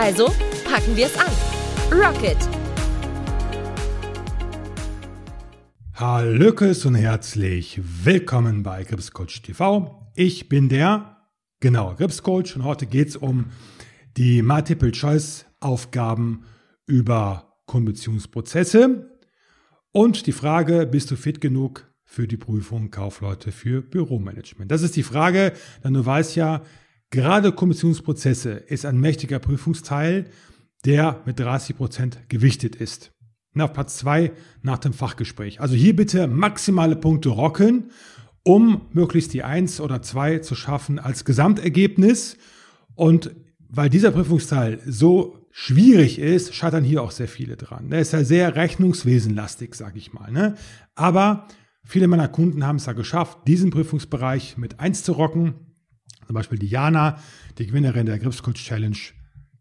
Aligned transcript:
Also 0.00 0.26
packen 0.64 0.96
wir 0.96 1.06
es 1.06 1.18
an. 1.18 1.26
Rocket! 1.90 2.36
Hallöckes 5.92 6.86
und 6.86 6.94
herzlich 6.94 7.80
willkommen 8.04 8.62
bei 8.62 8.84
Gripscoach 8.84 9.42
TV. 9.42 10.12
Ich 10.14 10.48
bin 10.48 10.68
der, 10.68 11.16
genau, 11.58 11.96
Gripscoach 11.96 12.54
und 12.54 12.62
heute 12.62 12.86
geht 12.86 13.08
es 13.08 13.16
um 13.16 13.46
die 14.16 14.42
Multiple-Choice-Aufgaben 14.42 16.44
über 16.86 17.58
Kundenbeziehungsprozesse 17.66 19.18
und 19.90 20.28
die 20.28 20.32
Frage, 20.32 20.86
bist 20.86 21.10
du 21.10 21.16
fit 21.16 21.40
genug 21.40 21.92
für 22.04 22.28
die 22.28 22.36
Prüfung 22.36 22.92
Kaufleute 22.92 23.50
für 23.50 23.82
Büromanagement? 23.82 24.70
Das 24.70 24.82
ist 24.82 24.94
die 24.94 25.02
Frage, 25.02 25.54
denn 25.82 25.94
du 25.94 26.06
weißt 26.06 26.36
ja, 26.36 26.62
gerade 27.10 27.52
Kundenbeziehungsprozesse 27.52 28.52
ist 28.52 28.84
ein 28.84 28.98
mächtiger 28.98 29.38
Prüfungsteil, 29.38 30.26
der 30.84 31.22
mit 31.26 31.38
30 31.40 31.76
Prozent 31.76 32.28
gewichtet 32.28 32.76
ist. 32.76 33.12
Und 33.54 33.62
auf 33.62 33.72
Platz 33.72 33.96
zwei 33.96 34.32
nach 34.62 34.78
dem 34.78 34.92
Fachgespräch. 34.92 35.60
Also 35.60 35.74
hier 35.74 35.96
bitte 35.96 36.28
maximale 36.28 36.96
Punkte 36.96 37.30
rocken, 37.30 37.90
um 38.44 38.82
möglichst 38.92 39.34
die 39.34 39.42
eins 39.42 39.80
oder 39.80 40.02
zwei 40.02 40.38
zu 40.38 40.54
schaffen 40.54 40.98
als 40.98 41.24
Gesamtergebnis. 41.24 42.36
Und 42.94 43.34
weil 43.68 43.90
dieser 43.90 44.10
Prüfungsteil 44.10 44.80
so 44.86 45.48
schwierig 45.50 46.18
ist, 46.18 46.54
scheitern 46.54 46.84
hier 46.84 47.02
auch 47.02 47.10
sehr 47.10 47.28
viele 47.28 47.56
dran. 47.56 47.90
Der 47.90 48.00
ist 48.00 48.12
ja 48.12 48.22
sehr 48.22 48.54
rechnungswesenlastig, 48.54 49.74
sage 49.74 49.98
ich 49.98 50.12
mal. 50.12 50.30
Ne? 50.30 50.54
Aber 50.94 51.48
viele 51.84 52.06
meiner 52.08 52.28
Kunden 52.28 52.64
haben 52.64 52.76
es 52.76 52.86
ja 52.86 52.92
geschafft, 52.92 53.38
diesen 53.46 53.70
Prüfungsbereich 53.70 54.56
mit 54.56 54.78
1 54.78 55.02
zu 55.02 55.12
rocken. 55.12 55.67
Zum 56.28 56.34
Beispiel 56.34 56.58
die 56.58 56.66
Jana, 56.66 57.18
die 57.56 57.66
Gewinnerin 57.66 58.04
der 58.04 58.18
Gripscoach 58.18 58.56
Challenge 58.56 58.98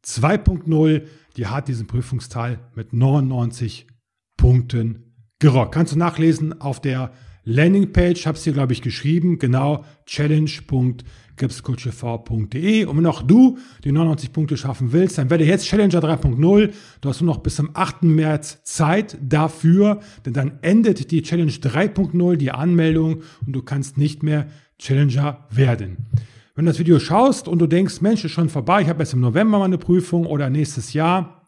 2.0, 0.04 1.04
die 1.38 1.48
hat 1.48 1.70
diesen 1.70 1.88
Prüfungsteil 1.88 2.60
mit 2.76 2.92
99 2.92 3.88
Punkten 4.36 5.14
gerockt. 5.40 5.74
Kannst 5.74 5.94
du 5.94 5.98
nachlesen 5.98 6.60
auf 6.60 6.82
der 6.82 7.14
Landingpage, 7.46 8.26
habe 8.26 8.38
es 8.38 8.44
hier, 8.44 8.52
glaube 8.52 8.74
ich, 8.74 8.82
geschrieben, 8.82 9.40
genau, 9.40 9.86
challenge.gipscoachtv.de. 10.08 12.84
Und 12.84 12.98
wenn 12.98 13.06
auch 13.06 13.22
du 13.22 13.58
die 13.86 13.94
99 13.94 14.34
Punkte 14.34 14.58
schaffen 14.58 14.92
willst, 14.92 15.18
dann 15.18 15.30
werde 15.30 15.46
jetzt 15.46 15.68
Challenger 15.68 16.00
3.0. 16.00 16.74
Du 17.00 17.10
hast 17.10 17.22
nur 17.22 17.34
noch 17.34 17.42
bis 17.42 17.56
zum 17.56 17.70
8. 17.74 18.04
März 18.04 18.62
Zeit 18.66 19.18
dafür, 19.22 20.02
denn 20.26 20.34
dann 20.34 20.60
endet 20.62 21.12
die 21.12 21.22
Challenge 21.22 21.50
3.0, 21.50 22.36
die 22.36 22.52
Anmeldung, 22.52 23.22
und 23.46 23.54
du 23.54 23.62
kannst 23.62 23.98
nicht 23.98 24.22
mehr 24.22 24.48
Challenger 24.78 25.48
werden. 25.50 26.10
Wenn 26.58 26.66
du 26.66 26.72
das 26.72 26.80
Video 26.80 27.00
schaust 27.00 27.48
und 27.48 27.60
du 27.60 27.68
denkst, 27.68 28.02
Mensch, 28.02 28.26
ist 28.26 28.32
schon 28.32 28.50
vorbei, 28.50 28.82
ich 28.82 28.90
habe 28.90 29.02
erst 29.02 29.14
im 29.14 29.20
November 29.20 29.60
meine 29.60 29.78
Prüfung 29.78 30.26
oder 30.26 30.50
nächstes 30.50 30.92
Jahr, 30.92 31.44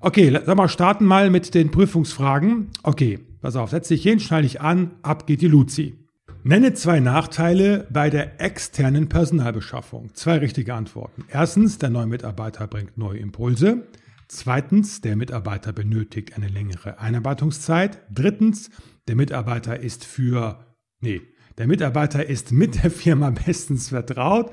Okay, 0.00 0.30
sag 0.44 0.56
mal, 0.56 0.68
starten 0.68 1.04
mal 1.04 1.30
mit 1.30 1.54
den 1.54 1.70
Prüfungsfragen. 1.70 2.68
Okay, 2.82 3.18
Pass 3.40 3.56
auf, 3.56 3.70
setz 3.70 3.88
dich 3.88 4.02
hin, 4.02 4.20
schnall 4.20 4.42
dich 4.42 4.60
an, 4.60 4.90
ab 5.02 5.26
geht 5.26 5.40
die 5.40 5.48
Luzi. 5.48 5.96
Nenne 6.42 6.74
zwei 6.74 7.00
Nachteile 7.00 7.86
bei 7.90 8.10
der 8.10 8.40
externen 8.40 9.08
Personalbeschaffung. 9.08 10.14
Zwei 10.14 10.38
richtige 10.38 10.74
Antworten. 10.74 11.24
Erstens, 11.28 11.78
der 11.78 11.90
neue 11.90 12.06
Mitarbeiter 12.06 12.66
bringt 12.66 12.98
neue 12.98 13.18
Impulse. 13.18 13.88
Zweitens, 14.28 15.00
der 15.00 15.16
Mitarbeiter 15.16 15.72
benötigt 15.72 16.36
eine 16.36 16.48
längere 16.48 16.98
Einarbeitungszeit. 16.98 18.02
Drittens, 18.10 18.70
der 19.08 19.16
Mitarbeiter 19.16 19.80
ist 19.80 20.04
für, 20.04 20.66
nee, 21.00 21.22
der 21.60 21.66
Mitarbeiter 21.66 22.26
ist 22.26 22.52
mit 22.52 22.82
der 22.82 22.90
Firma 22.90 23.28
bestens 23.28 23.90
vertraut. 23.90 24.50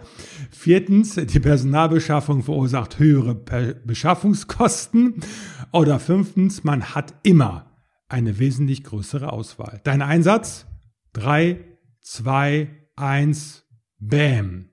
Viertens, 0.51 1.15
die 1.15 1.39
Personalbeschaffung 1.39 2.43
verursacht 2.43 2.99
höhere 2.99 3.33
Beschaffungskosten. 3.33 5.21
Oder 5.71 6.01
fünftens, 6.01 6.65
man 6.65 6.93
hat 6.95 7.15
immer 7.23 7.79
eine 8.09 8.39
wesentlich 8.39 8.83
größere 8.83 9.31
Auswahl. 9.31 9.79
Dein 9.85 10.01
Einsatz? 10.01 10.67
3, 11.13 11.63
2, 12.01 12.67
1, 12.97 13.63
Bam. 13.99 14.71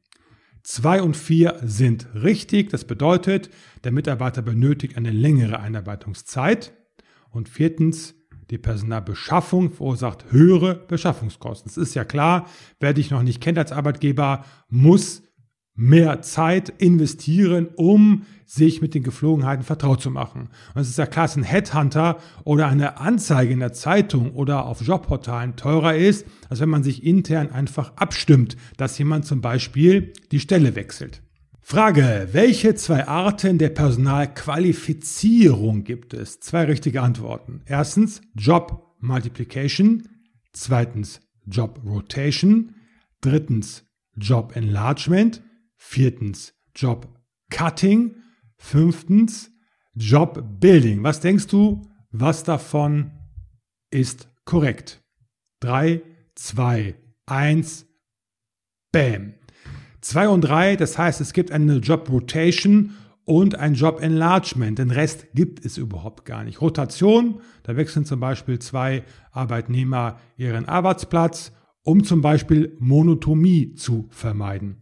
2 0.65 1.03
und 1.03 1.17
4 1.17 1.61
sind 1.63 2.09
richtig. 2.17 2.71
Das 2.71 2.85
bedeutet, 2.85 3.49
der 3.85 3.93
Mitarbeiter 3.93 4.43
benötigt 4.43 4.97
eine 4.97 5.13
längere 5.13 5.61
Einarbeitungszeit. 5.61 6.73
Und 7.31 7.49
viertens, 7.49 8.17
die 8.51 8.59
Personalbeschaffung 8.59 9.71
verursacht 9.71 10.27
höhere 10.31 10.75
Beschaffungskosten. 10.75 11.71
Es 11.71 11.77
ist 11.77 11.95
ja 11.95 12.05
klar, 12.05 12.47
wer 12.81 12.95
dich 12.95 13.11
noch 13.11 13.23
nicht 13.23 13.41
kennt 13.41 13.59
als 13.59 13.73
Arbeitgeber, 13.73 14.45
muss 14.69 15.23
mehr 15.77 16.23
Zeit 16.23 16.69
investieren, 16.69 17.69
um 17.75 18.23
sich 18.47 18.81
mit 18.81 18.95
den 18.95 19.03
Geflogenheiten 19.03 19.65
vertraut 19.65 20.01
zu 20.01 20.11
machen. 20.11 20.49
Und 20.75 20.81
es 20.81 20.89
ist 20.89 20.99
ja 20.99 21.07
klar, 21.07 21.27
dass 21.27 21.37
ein 21.37 21.43
Headhunter 21.43 22.19
oder 22.45 22.69
eine 22.69 22.99
Anzeige 22.99 23.53
in 23.53 23.61
der 23.61 23.73
Zeitung 23.73 24.33
oder 24.33 24.67
auf 24.67 24.83
Jobportalen 24.83 25.57
teurer 25.57 25.97
ist, 25.97 26.27
als 26.49 26.61
wenn 26.61 26.69
man 26.69 26.85
sich 26.85 27.05
intern 27.05 27.51
einfach 27.51 27.97
abstimmt, 27.97 28.57
dass 28.77 28.99
jemand 28.99 29.27
zum 29.27 29.41
Beispiel 29.41 30.13
die 30.31 30.41
Stelle 30.41 30.77
wechselt. 30.77 31.24
Frage, 31.67 32.29
welche 32.33 32.75
zwei 32.75 33.09
Arten 33.09 33.57
der 33.57 33.71
Personalqualifizierung 33.71 35.83
gibt 35.83 36.13
es? 36.13 36.39
Zwei 36.41 36.65
richtige 36.65 37.01
Antworten. 37.01 37.63
Erstens 37.65 38.21
Job 38.35 38.95
Multiplication, 39.01 40.07
zweitens 40.53 41.23
Job 41.47 41.81
Rotation, 41.85 42.75
drittens 43.23 43.87
Job 44.17 44.55
Enlargement 44.55 45.43
Viertens, 45.77 46.53
Job 46.77 47.09
Cutting. 47.51 48.17
Fünftens, 48.57 49.51
Job 49.95 50.61
Building. 50.61 51.03
Was 51.03 51.21
denkst 51.21 51.47
du, 51.49 51.83
was 52.11 52.45
davon 52.45 53.13
ist 53.91 54.29
korrekt? 54.45 55.03
Drei, 55.61 56.03
zwei, 56.35 56.95
eins, 57.27 57.87
bam. 58.93 59.35
Zwei 60.05 60.29
und 60.29 60.43
drei, 60.43 60.77
das 60.77 60.99
heißt, 60.99 61.23
es 61.23 61.33
gibt 61.33 61.51
eine 61.51 61.77
Job 61.77 62.11
Rotation 62.11 62.91
und 63.25 63.59
ein 63.59 63.73
Job 63.73 64.03
Enlargement. 64.03 64.79
Den 64.79 64.91
Rest 64.91 65.29
gibt 65.33 65.65
es 65.65 65.79
überhaupt 65.79 66.27
gar 66.27 66.45
nicht. 66.45 66.61
Rotation, 66.61 67.41
da 67.63 67.75
wechseln 67.75 68.05
zum 68.05 68.21
Beispiel 68.21 68.59
zwei 68.59 69.05
Arbeitnehmer 69.33 70.19
ihren 70.37 70.69
Arbeitsplatz, 70.69 71.53
um 71.85 72.05
zum 72.05 72.21
Beispiel 72.21 72.77
Monotomie 72.79 73.77
zu 73.77 74.07
vermeiden. 74.11 74.77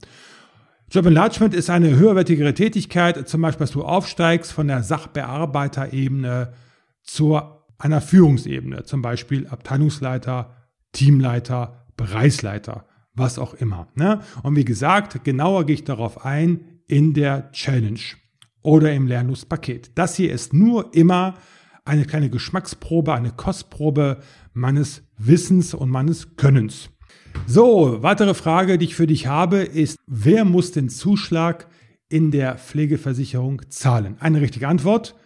Job 0.91 1.07
Enlargement 1.07 1.55
ist 1.55 1.71
eine 1.71 1.95
höherwertigere 1.97 2.53
Tätigkeit, 2.53 3.29
zum 3.29 3.43
Beispiel, 3.43 3.67
dass 3.67 3.75
du 3.75 3.85
aufsteigst 3.85 4.51
von 4.51 4.67
der 4.67 4.83
Sachbearbeiterebene 4.83 6.53
zu 7.05 7.41
einer 7.79 8.01
Führungsebene, 8.01 8.83
zum 8.83 9.03
Beispiel 9.03 9.47
Abteilungsleiter, 9.47 10.51
Teamleiter, 10.91 11.87
Bereichsleiter, 11.97 12.87
was 13.15 13.39
auch 13.39 13.55
immer. 13.55 13.89
Ne? 13.95 14.21
Und 14.43 14.57
wie 14.57 14.65
gesagt, 14.65 15.25
genauer 15.25 15.67
gehe 15.67 15.75
ich 15.75 15.85
darauf 15.85 16.25
ein 16.25 16.81
in 16.87 17.15
der 17.15 17.51
Challenge 17.53 18.01
oder 18.63 18.93
im 18.93 19.07
Lernlustpaket. 19.07 19.93
Das 19.95 20.17
hier 20.17 20.33
ist 20.33 20.53
nur 20.53 20.95
immer 20.95 21.35
eine 21.85 22.05
kleine 22.05 22.31
Geschmacksprobe, 22.31 23.13
eine 23.13 23.33
Kostprobe 23.33 24.21
meines 24.53 25.03
Wissens 25.19 25.75
und 25.75 25.91
meines 25.91 26.37
Könnens. 26.37 26.91
So, 27.47 28.03
weitere 28.03 28.35
Frage, 28.35 28.79
die 28.79 28.87
ich 28.87 28.95
für 28.95 29.07
dich 29.07 29.27
habe, 29.27 29.59
ist, 29.59 29.99
wer 30.07 30.45
muss 30.45 30.73
den 30.73 30.89
Zuschlag 30.89 31.67
in 32.09 32.31
der 32.31 32.57
Pflegeversicherung 32.57 33.63
zahlen? 33.69 34.17
Eine 34.21 34.41
richtige 34.41 34.69
Antwort. 34.69 35.17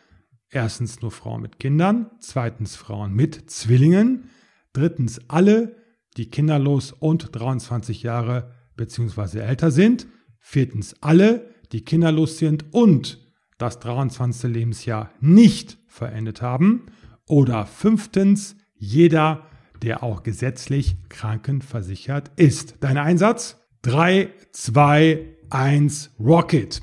Erstens 0.49 1.03
nur 1.03 1.11
Frauen 1.11 1.43
mit 1.43 1.59
Kindern, 1.59 2.11
zweitens 2.21 2.77
Frauen 2.77 3.13
mit 3.13 3.51
Zwillingen, 3.51 4.31
drittens 4.73 5.21
alle, 5.29 5.77
die 6.17 6.31
kinderlos 6.31 6.93
und 6.93 7.29
23 7.33 8.03
Jahre 8.03 8.53
bzw. 8.77 9.41
älter 9.41 9.71
sind, 9.71 10.07
viertens 10.39 10.95
alle, 11.01 11.51
die 11.73 11.85
kinderlos 11.85 12.39
sind 12.39 12.73
und 12.73 13.19
das 13.59 13.79
23. 13.81 14.51
Lebensjahr 14.51 15.11
nicht 15.21 15.79
verendet 15.87 16.43
haben 16.43 16.87
oder 17.27 17.67
fünftens 17.67 18.57
jeder, 18.75 19.47
der 19.83 20.03
auch 20.03 20.23
gesetzlich 20.23 20.97
krankenversichert 21.09 22.31
ist. 22.37 22.77
Dein 22.81 22.99
Einsatz? 22.99 23.59
3, 23.83 24.31
2, 24.53 25.37
1, 25.51 26.11
Rocket. 26.19 26.81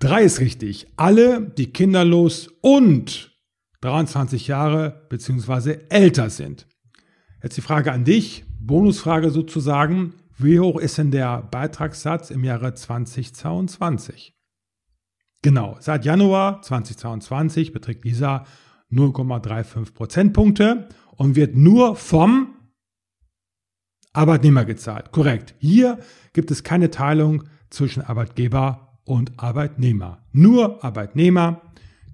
3 0.00 0.22
ist 0.22 0.40
richtig. 0.40 0.86
Alle, 0.96 1.52
die 1.56 1.72
kinderlos 1.72 2.48
und 2.62 3.36
23 3.82 4.46
Jahre 4.46 5.06
bzw. 5.08 5.78
älter 5.88 6.30
sind. 6.30 6.66
Jetzt 7.42 7.56
die 7.56 7.62
Frage 7.62 7.90
an 7.92 8.04
dich, 8.04 8.44
Bonusfrage 8.60 9.30
sozusagen. 9.30 10.12
Wie 10.36 10.60
hoch 10.60 10.78
ist 10.78 10.98
denn 10.98 11.10
der 11.10 11.42
Beitragssatz 11.42 12.30
im 12.30 12.44
Jahre 12.44 12.74
2022? 12.74 14.34
Genau, 15.42 15.76
seit 15.80 16.04
Januar 16.04 16.60
2022 16.60 17.72
beträgt 17.72 18.04
dieser 18.04 18.44
0,35 18.92 19.94
Prozentpunkte 19.94 20.88
und 21.16 21.34
wird 21.34 21.56
nur 21.56 21.96
vom 21.96 22.56
Arbeitnehmer 24.12 24.66
gezahlt. 24.66 25.12
Korrekt. 25.12 25.54
Hier 25.58 25.98
gibt 26.34 26.50
es 26.50 26.62
keine 26.62 26.90
Teilung 26.90 27.44
zwischen 27.70 28.02
Arbeitgeber 28.02 28.98
und 29.04 29.38
Arbeitnehmer. 29.38 30.26
Nur 30.32 30.84
Arbeitnehmer, 30.84 31.62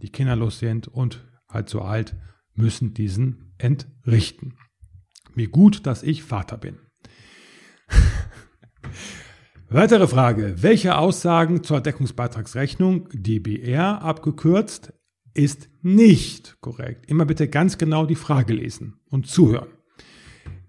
die 0.03 0.11
kinderlos 0.11 0.61
sind 0.61 0.87
und 0.87 1.27
halt 1.49 1.69
so 1.69 1.81
alt, 1.81 2.15
müssen 2.55 2.95
diesen 2.95 3.55
entrichten. 3.59 4.55
Wie 5.37 5.47
gut, 5.47 5.87
dass 5.87 6.03
ich 6.03 6.23
Vater 6.23 6.57
bin. 6.57 6.79
Weitere 9.69 10.09
Frage. 10.09 10.55
Welche 10.63 10.97
Aussagen 10.97 11.63
zur 11.63 11.83
Deckungsbeitragsrechnung, 11.83 13.11
DBR 13.13 14.01
abgekürzt, 14.03 14.95
ist 15.35 15.69
nicht 15.83 16.57
korrekt? 16.63 17.11
Immer 17.11 17.27
bitte 17.27 17.49
ganz 17.49 17.77
genau 17.77 18.07
die 18.07 18.15
Frage 18.15 18.55
lesen 18.55 18.99
und 19.11 19.27
zuhören. 19.27 19.69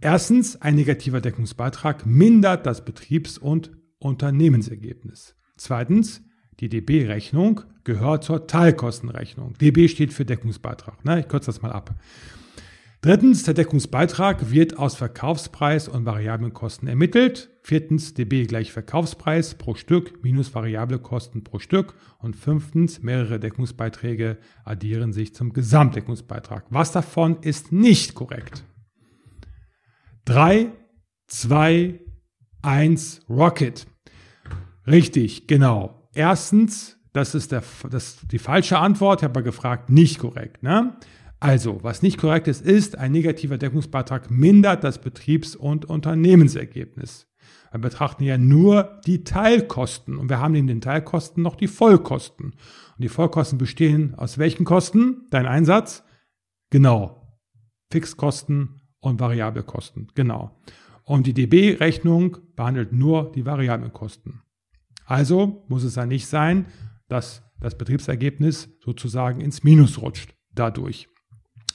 Erstens, 0.02 0.62
ein 0.62 0.76
negativer 0.76 1.22
Deckungsbeitrag 1.22 2.06
mindert 2.06 2.66
das 2.66 2.84
Betriebs- 2.84 3.38
und 3.38 3.72
Unternehmensergebnis. 4.00 5.36
Zweitens, 5.56 6.22
die 6.60 6.68
DB-Rechnung 6.68 7.62
gehört 7.86 8.26
zur 8.26 8.48
Teilkostenrechnung. 8.48 9.54
DB 9.54 9.88
steht 9.88 10.12
für 10.12 10.26
Deckungsbeitrag. 10.26 11.06
Ne? 11.06 11.22
Ich 11.22 11.30
kürze 11.30 11.46
das 11.48 11.62
mal 11.62 11.72
ab. 11.72 11.96
Drittens, 13.02 13.44
der 13.44 13.54
Deckungsbeitrag 13.54 14.50
wird 14.50 14.80
aus 14.80 14.96
Verkaufspreis 14.96 15.88
und 15.88 16.06
variablen 16.06 16.54
Kosten 16.54 16.88
ermittelt. 16.88 17.52
Viertens, 17.62 18.16
DB 18.16 18.46
gleich 18.46 18.72
Verkaufspreis 18.72 19.54
pro 19.54 19.76
Stück 19.76 20.24
minus 20.24 20.54
variable 20.56 20.98
Kosten 20.98 21.44
pro 21.44 21.60
Stück. 21.60 21.94
Und 22.18 22.36
fünftens, 22.36 23.04
mehrere 23.04 23.40
Deckungsbeiträge 23.40 24.40
addieren 24.66 25.14
sich 25.14 25.36
zum 25.36 25.54
Gesamtdeckungsbeitrag. 25.54 26.66
Was 26.72 26.92
davon 26.92 27.38
ist 27.42 27.72
nicht 27.72 28.16
korrekt? 28.16 28.64
3, 30.26 30.72
2, 31.28 32.00
1, 32.64 33.22
Rocket. 33.30 33.86
Richtig, 34.88 35.48
genau. 35.48 36.10
Erstens, 36.16 36.98
das 37.14 37.36
ist, 37.36 37.52
der, 37.52 37.62
das 37.90 38.18
die 38.32 38.40
falsche 38.40 38.80
Antwort. 38.80 39.22
Ich 39.22 39.24
habe 39.24 39.44
gefragt, 39.44 39.92
nicht 39.92 40.18
korrekt. 40.18 40.64
Ne? 40.64 40.98
Also, 41.40 41.84
was 41.84 42.02
nicht 42.02 42.18
korrekt 42.18 42.48
ist, 42.48 42.66
ist, 42.66 42.98
ein 42.98 43.12
negativer 43.12 43.58
Deckungsbeitrag 43.58 44.32
mindert 44.32 44.84
das 44.84 45.00
Betriebs- 45.00 45.56
und 45.56 45.86
Unternehmensergebnis. 45.86 47.28
Wir 47.72 47.80
betrachten 47.80 48.24
ja 48.24 48.38
nur 48.38 49.00
die 49.06 49.24
Teilkosten 49.24 50.18
und 50.18 50.30
wir 50.30 50.40
haben 50.40 50.56
in 50.56 50.68
den 50.68 50.82
Teilkosten 50.82 51.44
noch 51.44 51.56
die 51.56 51.68
Vollkosten. 51.68 52.48
Und 52.48 52.56
die 52.98 53.10
Vollkosten 53.10 53.58
bestehen 53.58 54.16
aus 54.16 54.38
welchen 54.38 54.66
Kosten? 54.66 55.28
Dein 55.30 55.46
Einsatz? 55.46 56.04
Genau. 56.72 57.40
Fixkosten 57.92 58.82
und 59.00 59.20
variable 59.20 59.64
Kosten. 59.64 60.08
Genau. 60.16 60.60
Und 61.04 61.28
die 61.28 61.34
DB-Rechnung 61.34 62.38
behandelt 62.56 62.94
nur 62.94 63.32
die 63.32 63.46
variablen 63.46 63.94
Kosten. 63.94 64.42
Also 65.06 65.64
muss 65.68 65.84
es 65.84 65.96
ja 65.96 66.06
nicht 66.06 66.28
sein, 66.28 66.66
dass 67.08 67.44
das 67.60 67.78
Betriebsergebnis 67.78 68.70
sozusagen 68.84 69.40
ins 69.40 69.64
Minus 69.64 70.02
rutscht 70.02 70.36
dadurch. 70.54 71.08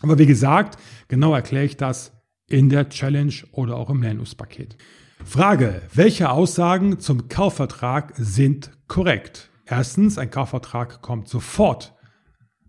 Aber 0.02 0.18
wie 0.18 0.26
gesagt, 0.26 0.78
genau 1.08 1.34
erkläre 1.34 1.64
ich 1.64 1.76
das 1.76 2.12
in 2.48 2.68
der 2.68 2.88
Challenge 2.88 3.34
oder 3.52 3.76
auch 3.76 3.88
im 3.88 4.02
Lernungspaket. 4.02 4.76
Frage, 5.24 5.82
welche 5.94 6.30
Aussagen 6.30 6.98
zum 6.98 7.28
Kaufvertrag 7.28 8.12
sind 8.16 8.72
korrekt? 8.88 9.50
Erstens, 9.64 10.18
ein 10.18 10.30
Kaufvertrag 10.30 11.00
kommt 11.00 11.28
sofort 11.28 11.94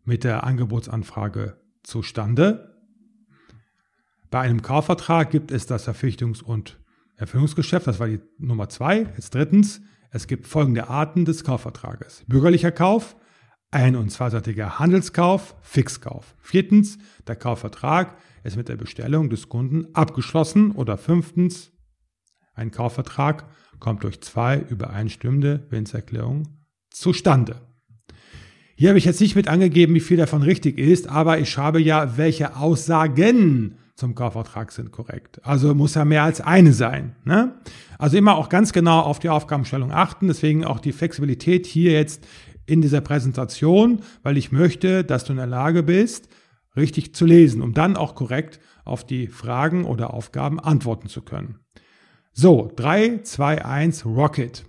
mit 0.05 0.23
der 0.23 0.43
Angebotsanfrage 0.43 1.57
zustande. 1.81 2.77
Bei 4.29 4.41
einem 4.41 4.61
Kaufvertrag 4.61 5.31
gibt 5.31 5.51
es 5.51 5.65
das 5.65 5.87
Verpflichtungs- 5.87 6.43
und 6.43 6.79
Erfüllungsgeschäft, 7.17 7.87
das 7.87 7.99
war 7.99 8.07
die 8.07 8.19
Nummer 8.37 8.69
zwei. 8.69 9.07
Jetzt 9.15 9.35
drittens, 9.35 9.81
es 10.11 10.27
gibt 10.27 10.47
folgende 10.47 10.89
Arten 10.89 11.25
des 11.25 11.43
Kaufvertrages. 11.43 12.23
Bürgerlicher 12.27 12.71
Kauf, 12.71 13.15
ein- 13.73 13.95
und 13.95 14.11
zweiseitiger 14.11 14.79
Handelskauf, 14.79 15.55
Fixkauf. 15.61 16.35
Viertens, 16.39 16.97
der 17.27 17.35
Kaufvertrag 17.35 18.17
ist 18.43 18.55
mit 18.55 18.69
der 18.69 18.75
Bestellung 18.75 19.29
des 19.29 19.49
Kunden 19.49 19.87
abgeschlossen. 19.93 20.71
Oder 20.71 20.97
fünftens, 20.97 21.71
ein 22.53 22.71
Kaufvertrag 22.71 23.45
kommt 23.79 24.03
durch 24.03 24.21
zwei 24.21 24.59
übereinstimmende 24.59 25.65
Willenserklärungen 25.69 26.47
zustande. 26.89 27.61
Hier 28.75 28.89
habe 28.89 28.97
ich 28.97 29.05
jetzt 29.05 29.21
nicht 29.21 29.35
mit 29.35 29.47
angegeben, 29.47 29.93
wie 29.93 29.99
viel 29.99 30.17
davon 30.17 30.41
richtig 30.41 30.77
ist, 30.77 31.07
aber 31.07 31.39
ich 31.39 31.49
schreibe 31.49 31.81
ja, 31.81 32.17
welche 32.17 32.55
Aussagen 32.55 33.77
zum 33.95 34.15
Kaufvertrag 34.15 34.71
sind 34.71 34.91
korrekt. 34.91 35.39
Also 35.43 35.75
muss 35.75 35.93
ja 35.93 36.05
mehr 36.05 36.23
als 36.23 36.41
eine 36.41 36.73
sein. 36.73 37.15
Ne? 37.23 37.55
Also 37.99 38.17
immer 38.17 38.35
auch 38.35 38.49
ganz 38.49 38.73
genau 38.73 39.01
auf 39.01 39.19
die 39.19 39.29
Aufgabenstellung 39.29 39.91
achten. 39.91 40.27
Deswegen 40.27 40.65
auch 40.65 40.79
die 40.79 40.91
Flexibilität 40.91 41.67
hier 41.67 41.91
jetzt 41.91 42.25
in 42.65 42.81
dieser 42.81 43.01
Präsentation, 43.01 44.01
weil 44.21 44.37
ich 44.37 44.51
möchte, 44.51 45.03
dass 45.03 45.25
du 45.25 45.33
in 45.33 45.37
der 45.37 45.47
Lage 45.47 45.83
bist, 45.83 46.29
richtig 46.75 47.13
zu 47.15 47.25
lesen, 47.25 47.61
um 47.61 47.73
dann 47.73 47.97
auch 47.97 48.15
korrekt 48.15 48.59
auf 48.85 49.05
die 49.05 49.27
Fragen 49.27 49.85
oder 49.85 50.13
Aufgaben 50.13 50.59
antworten 50.59 51.07
zu 51.07 51.21
können. 51.21 51.59
So, 52.31 52.71
3, 52.75 53.19
2, 53.23 53.65
1, 53.65 54.05
Rocket. 54.05 54.65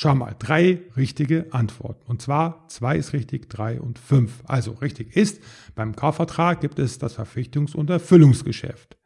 Schau 0.00 0.14
mal, 0.14 0.36
drei 0.38 0.82
richtige 0.96 1.46
Antworten. 1.50 2.06
Und 2.06 2.22
zwar 2.22 2.68
zwei 2.68 2.96
ist 2.96 3.12
richtig, 3.14 3.50
drei 3.50 3.80
und 3.80 3.98
fünf. 3.98 4.44
Also 4.44 4.70
richtig 4.74 5.16
ist, 5.16 5.42
beim 5.74 5.96
Kaufvertrag 5.96 6.60
gibt 6.60 6.78
es 6.78 6.98
das 6.98 7.18
Verpflichtungs- 7.18 7.74
und 7.74 7.90
Erfüllungsgeschäft. 7.90 8.96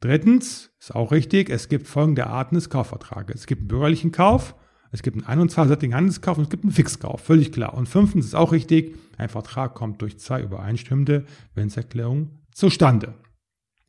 Drittens 0.00 0.70
ist 0.80 0.94
auch 0.94 1.12
richtig, 1.12 1.50
es 1.50 1.68
gibt 1.68 1.88
folgende 1.88 2.26
Arten 2.26 2.54
des 2.54 2.70
Kaufvertrages. 2.70 3.42
Es 3.42 3.46
gibt 3.46 3.60
einen 3.60 3.68
bürgerlichen 3.68 4.12
Kauf, 4.12 4.54
es 4.92 5.02
gibt 5.02 5.26
einen 5.26 5.48
21-seitigen 5.48 5.94
Handelskauf 5.94 6.36
und 6.36 6.44
es 6.44 6.50
gibt 6.50 6.64
einen 6.64 6.72
Fixkauf, 6.72 7.22
völlig 7.22 7.50
klar. 7.50 7.74
Und 7.74 7.88
fünftens 7.88 8.26
ist 8.26 8.34
auch 8.34 8.52
richtig, 8.52 8.96
ein 9.16 9.30
Vertrag 9.30 9.74
kommt 9.74 10.02
durch 10.02 10.18
zwei 10.18 10.42
übereinstimmende 10.42 11.24
Willenserklärungen 11.54 12.46
zustande. 12.52 13.14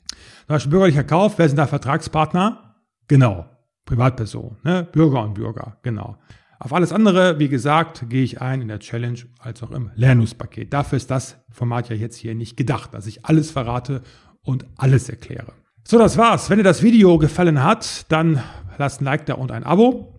Zum 0.08 0.48
Beispiel 0.48 0.72
bürgerlicher 0.72 1.04
Kauf, 1.04 1.38
wer 1.38 1.48
sind 1.50 1.58
da 1.58 1.68
Vertragspartner? 1.68 2.78
Genau, 3.10 3.46
Privatperson, 3.86 4.58
ne? 4.64 4.88
Bürger 4.90 5.24
und 5.24 5.34
Bürger, 5.34 5.78
genau. 5.84 6.18
Auf 6.60 6.72
alles 6.72 6.94
andere, 6.94 7.40
wie 7.40 7.50
gesagt, 7.50 8.06
gehe 8.08 8.24
ich 8.24 8.42
ein 8.42 8.62
in 8.62 8.70
der 8.70 8.80
Challenge 8.80 9.20
als 9.40 9.62
auch 9.62 9.72
im 9.72 9.92
Lernungspaket. 9.96 10.72
Dafür 10.72 10.96
ist 10.96 11.12
das 11.12 11.38
Format 11.50 11.90
ja 11.90 11.96
jetzt 11.98 12.16
hier 12.16 12.36
nicht 12.36 12.56
gedacht, 12.56 12.94
dass 12.94 13.08
ich 13.08 13.26
alles 13.26 13.52
verrate 13.52 14.02
und 14.42 14.66
alles 14.78 15.10
erkläre. 15.10 15.52
So, 15.84 16.00
das 16.00 16.18
war's. 16.18 16.50
Wenn 16.50 16.60
dir 16.60 16.64
das 16.64 16.82
Video 16.82 17.18
gefallen 17.18 17.62
hat, 17.62 18.10
dann 18.10 18.42
lass 18.78 19.02
ein 19.02 19.04
Like 19.04 19.26
da 19.26 19.34
und 19.34 19.52
ein 19.52 19.66
Abo. 19.66 20.13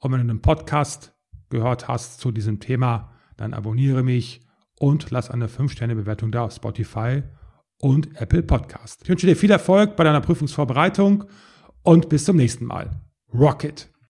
Und 0.00 0.12
wenn 0.12 0.26
du 0.26 0.30
einen 0.30 0.42
Podcast 0.42 1.14
gehört 1.50 1.88
hast 1.88 2.20
zu 2.20 2.32
diesem 2.32 2.58
Thema, 2.58 3.12
dann 3.36 3.54
abonniere 3.54 4.02
mich 4.02 4.40
und 4.78 5.10
lass 5.10 5.30
eine 5.30 5.46
5-Sterne-Bewertung 5.46 6.32
da 6.32 6.44
auf 6.44 6.54
Spotify 6.54 7.22
und 7.80 8.20
Apple 8.20 8.42
Podcast. 8.42 9.02
Ich 9.02 9.08
wünsche 9.08 9.26
dir 9.26 9.36
viel 9.36 9.50
Erfolg 9.50 9.96
bei 9.96 10.04
deiner 10.04 10.20
Prüfungsvorbereitung 10.20 11.24
und 11.82 12.08
bis 12.08 12.24
zum 12.24 12.36
nächsten 12.36 12.64
Mal. 12.64 12.90
Rocket! 13.32 13.89